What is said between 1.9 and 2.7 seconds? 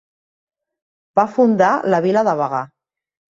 la vila de Bagà.